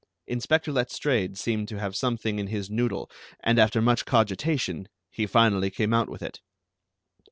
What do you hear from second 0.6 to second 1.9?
Letstrayed seemed to